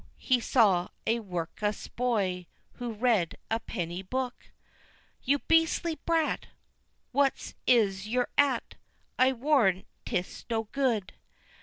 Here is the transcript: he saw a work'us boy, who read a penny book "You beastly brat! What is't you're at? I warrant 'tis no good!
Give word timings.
he 0.17 0.39
saw 0.39 0.87
a 1.05 1.19
work'us 1.19 1.87
boy, 1.87 2.47
who 2.79 2.91
read 2.91 3.37
a 3.51 3.59
penny 3.59 4.01
book 4.01 4.47
"You 5.21 5.37
beastly 5.37 5.93
brat! 6.07 6.47
What 7.11 7.53
is't 7.67 8.07
you're 8.07 8.29
at? 8.35 8.77
I 9.19 9.31
warrant 9.31 9.85
'tis 10.07 10.45
no 10.49 10.63
good! 10.71 11.13